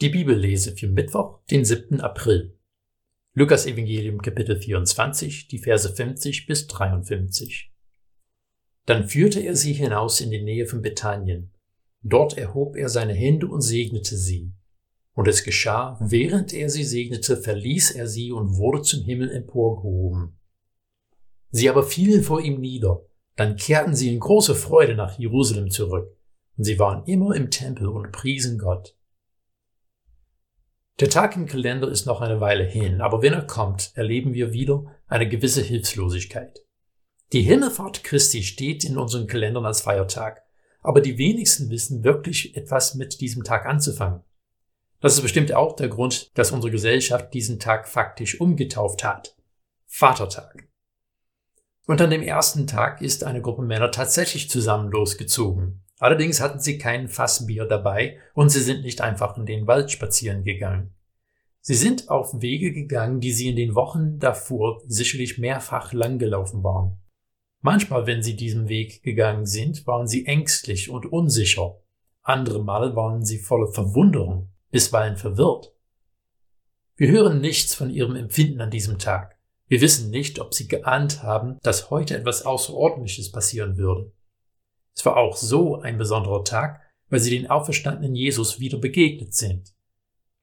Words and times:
Die 0.00 0.10
Bibellese 0.10 0.76
für 0.76 0.86
Mittwoch, 0.86 1.40
den 1.50 1.64
7. 1.64 2.00
April. 2.00 2.56
Lukas 3.34 3.66
Evangelium 3.66 4.22
Kapitel 4.22 4.56
24, 4.56 5.48
die 5.48 5.58
Verse 5.58 5.92
50 5.92 6.46
bis 6.46 6.68
53. 6.68 7.72
Dann 8.86 9.08
führte 9.08 9.40
er 9.40 9.56
sie 9.56 9.72
hinaus 9.72 10.20
in 10.20 10.30
die 10.30 10.40
Nähe 10.40 10.66
von 10.66 10.82
Bethanien. 10.82 11.52
Dort 12.02 12.38
erhob 12.38 12.76
er 12.76 12.88
seine 12.88 13.12
Hände 13.12 13.48
und 13.48 13.60
segnete 13.60 14.16
sie. 14.16 14.52
Und 15.14 15.26
es 15.26 15.42
geschah, 15.42 15.98
während 16.00 16.52
er 16.52 16.70
sie 16.70 16.84
segnete, 16.84 17.36
verließ 17.36 17.90
er 17.90 18.06
sie 18.06 18.30
und 18.30 18.56
wurde 18.56 18.82
zum 18.82 19.02
Himmel 19.02 19.32
emporgehoben. 19.32 20.38
Sie 21.50 21.68
aber 21.68 21.82
fielen 21.82 22.22
vor 22.22 22.40
ihm 22.40 22.60
nieder. 22.60 23.04
Dann 23.34 23.56
kehrten 23.56 23.96
sie 23.96 24.14
in 24.14 24.20
große 24.20 24.54
Freude 24.54 24.94
nach 24.94 25.18
Jerusalem 25.18 25.72
zurück. 25.72 26.16
Und 26.56 26.62
sie 26.62 26.78
waren 26.78 27.04
immer 27.06 27.34
im 27.34 27.50
Tempel 27.50 27.88
und 27.88 28.12
priesen 28.12 28.58
Gott. 28.58 28.94
Der 31.00 31.10
Tag 31.10 31.36
im 31.36 31.46
Kalender 31.46 31.88
ist 31.88 32.06
noch 32.06 32.20
eine 32.20 32.40
Weile 32.40 32.64
hin, 32.64 33.00
aber 33.00 33.22
wenn 33.22 33.32
er 33.32 33.46
kommt, 33.46 33.92
erleben 33.94 34.34
wir 34.34 34.52
wieder 34.52 34.84
eine 35.06 35.28
gewisse 35.28 35.62
Hilflosigkeit. 35.62 36.58
Die 37.32 37.42
Himmelfahrt 37.42 38.02
Christi 38.02 38.42
steht 38.42 38.82
in 38.82 38.98
unseren 38.98 39.28
Kalendern 39.28 39.64
als 39.64 39.82
Feiertag, 39.82 40.42
aber 40.80 41.00
die 41.00 41.16
wenigsten 41.16 41.70
wissen 41.70 42.02
wirklich 42.02 42.56
etwas 42.56 42.96
mit 42.96 43.20
diesem 43.20 43.44
Tag 43.44 43.66
anzufangen. 43.66 44.24
Das 45.00 45.14
ist 45.14 45.20
bestimmt 45.20 45.52
auch 45.52 45.76
der 45.76 45.88
Grund, 45.88 46.36
dass 46.36 46.50
unsere 46.50 46.72
Gesellschaft 46.72 47.32
diesen 47.32 47.60
Tag 47.60 47.86
faktisch 47.86 48.40
umgetauft 48.40 49.04
hat. 49.04 49.36
Vatertag. 49.86 50.66
Und 51.86 52.00
an 52.00 52.10
dem 52.10 52.22
ersten 52.22 52.66
Tag 52.66 53.02
ist 53.02 53.22
eine 53.22 53.40
Gruppe 53.40 53.62
Männer 53.62 53.92
tatsächlich 53.92 54.50
zusammen 54.50 54.90
losgezogen. 54.90 55.84
Allerdings 55.98 56.40
hatten 56.40 56.60
sie 56.60 56.78
kein 56.78 57.08
Fassbier 57.08 57.64
dabei 57.64 58.18
und 58.34 58.50
sie 58.50 58.60
sind 58.60 58.82
nicht 58.82 59.00
einfach 59.00 59.36
in 59.36 59.46
den 59.46 59.66
Wald 59.66 59.90
spazieren 59.90 60.44
gegangen. 60.44 60.94
Sie 61.60 61.74
sind 61.74 62.08
auf 62.08 62.40
Wege 62.40 62.72
gegangen, 62.72 63.20
die 63.20 63.32
sie 63.32 63.48
in 63.48 63.56
den 63.56 63.74
Wochen 63.74 64.18
davor 64.18 64.80
sicherlich 64.86 65.38
mehrfach 65.38 65.92
langgelaufen 65.92 66.62
waren. 66.62 66.98
Manchmal, 67.60 68.06
wenn 68.06 68.22
sie 68.22 68.36
diesen 68.36 68.68
Weg 68.68 69.02
gegangen 69.02 69.44
sind, 69.44 69.86
waren 69.86 70.06
sie 70.06 70.26
ängstlich 70.26 70.88
und 70.88 71.06
unsicher. 71.06 71.80
Andere 72.22 72.62
Mal 72.62 72.94
waren 72.94 73.24
sie 73.24 73.38
voller 73.38 73.72
Verwunderung, 73.72 74.50
bisweilen 74.70 75.16
verwirrt. 75.16 75.72
Wir 76.96 77.08
hören 77.08 77.40
nichts 77.40 77.74
von 77.74 77.90
ihrem 77.90 78.14
Empfinden 78.14 78.60
an 78.60 78.70
diesem 78.70 78.98
Tag. 78.98 79.38
Wir 79.66 79.80
wissen 79.80 80.10
nicht, 80.10 80.38
ob 80.38 80.54
sie 80.54 80.68
geahnt 80.68 81.22
haben, 81.22 81.58
dass 81.62 81.90
heute 81.90 82.16
etwas 82.16 82.46
Außerordentliches 82.46 83.32
passieren 83.32 83.76
würde. 83.76 84.12
Es 84.98 85.04
war 85.06 85.16
auch 85.16 85.36
so 85.36 85.80
ein 85.80 85.96
besonderer 85.96 86.42
Tag, 86.42 86.80
weil 87.08 87.20
sie 87.20 87.30
den 87.30 87.48
auferstandenen 87.48 88.16
Jesus 88.16 88.58
wieder 88.58 88.78
begegnet 88.78 89.32
sind. 89.32 89.72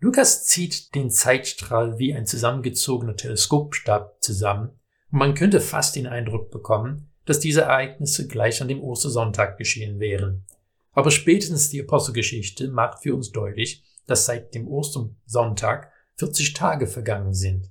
Lukas 0.00 0.46
zieht 0.46 0.94
den 0.94 1.10
Zeitstrahl 1.10 1.98
wie 1.98 2.14
ein 2.14 2.26
zusammengezogener 2.26 3.14
Teleskopstab 3.14 4.22
zusammen 4.22 4.70
und 5.12 5.18
man 5.18 5.34
könnte 5.34 5.60
fast 5.60 5.96
den 5.96 6.06
Eindruck 6.06 6.50
bekommen, 6.50 7.10
dass 7.26 7.40
diese 7.40 7.60
Ereignisse 7.62 8.26
gleich 8.26 8.62
an 8.62 8.68
dem 8.68 8.82
Ostersonntag 8.82 9.58
geschehen 9.58 10.00
wären. 10.00 10.46
Aber 10.92 11.10
spätestens 11.10 11.68
die 11.68 11.82
Apostelgeschichte 11.82 12.68
macht 12.68 13.02
für 13.02 13.14
uns 13.14 13.30
deutlich, 13.30 13.84
dass 14.06 14.24
seit 14.24 14.54
dem 14.54 14.66
Ostersonntag 14.66 15.92
40 16.16 16.54
Tage 16.54 16.86
vergangen 16.86 17.34
sind. 17.34 17.70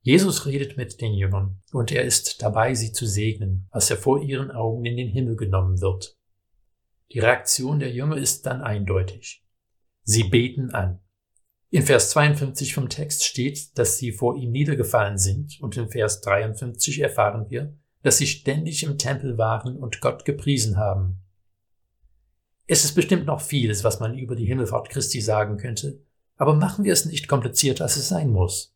Jesus 0.00 0.46
redet 0.46 0.76
mit 0.76 1.00
den 1.00 1.12
Jüngern 1.12 1.60
und 1.72 1.92
er 1.92 2.04
ist 2.04 2.42
dabei, 2.42 2.74
sie 2.74 2.92
zu 2.92 3.06
segnen, 3.06 3.66
als 3.70 3.90
er 3.90 3.96
vor 3.96 4.22
ihren 4.22 4.50
Augen 4.50 4.84
in 4.84 4.96
den 4.96 5.08
Himmel 5.08 5.36
genommen 5.36 5.80
wird. 5.80 6.16
Die 7.12 7.18
Reaktion 7.18 7.80
der 7.80 7.90
Jünger 7.90 8.16
ist 8.16 8.46
dann 8.46 8.62
eindeutig. 8.62 9.44
Sie 10.04 10.24
beten 10.24 10.70
an. 10.70 11.00
In 11.70 11.82
Vers 11.82 12.10
52 12.10 12.72
vom 12.72 12.88
Text 12.88 13.24
steht, 13.24 13.76
dass 13.76 13.98
sie 13.98 14.12
vor 14.12 14.36
ihm 14.36 14.52
niedergefallen 14.52 15.18
sind 15.18 15.60
und 15.60 15.76
in 15.76 15.90
Vers 15.90 16.20
53 16.22 17.00
erfahren 17.00 17.50
wir, 17.50 17.76
dass 18.02 18.18
sie 18.18 18.26
ständig 18.26 18.84
im 18.84 18.96
Tempel 18.96 19.36
waren 19.36 19.76
und 19.76 20.00
Gott 20.00 20.24
gepriesen 20.24 20.78
haben. 20.78 21.22
Es 22.66 22.84
ist 22.84 22.94
bestimmt 22.94 23.26
noch 23.26 23.40
vieles, 23.40 23.84
was 23.84 24.00
man 24.00 24.16
über 24.16 24.36
die 24.36 24.46
Himmelfahrt 24.46 24.90
Christi 24.90 25.20
sagen 25.20 25.56
könnte, 25.56 26.00
aber 26.36 26.54
machen 26.54 26.84
wir 26.84 26.92
es 26.92 27.04
nicht 27.04 27.28
komplizierter, 27.28 27.84
als 27.84 27.96
es 27.96 28.08
sein 28.08 28.30
muss. 28.30 28.74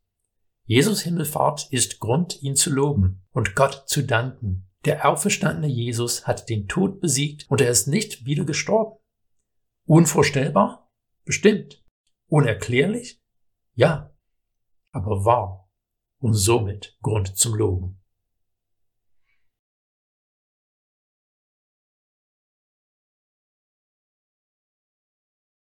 Jesus 0.74 1.02
Himmelfahrt 1.02 1.70
ist 1.70 2.00
Grund, 2.00 2.42
ihn 2.42 2.56
zu 2.56 2.70
loben 2.70 3.26
und 3.32 3.54
Gott 3.54 3.82
zu 3.90 4.02
danken. 4.02 4.70
Der 4.86 5.06
auferstandene 5.06 5.66
Jesus 5.66 6.26
hat 6.26 6.48
den 6.48 6.66
Tod 6.66 6.98
besiegt 6.98 7.44
und 7.50 7.60
er 7.60 7.68
ist 7.68 7.88
nicht 7.88 8.24
wieder 8.24 8.46
gestorben. 8.46 8.98
Unvorstellbar? 9.84 10.90
Bestimmt. 11.26 11.84
Unerklärlich? 12.26 13.22
Ja. 13.74 14.16
Aber 14.92 15.26
wahr 15.26 15.70
und 16.20 16.32
somit 16.32 16.96
Grund 17.02 17.36
zum 17.36 17.54
Loben. 17.54 18.01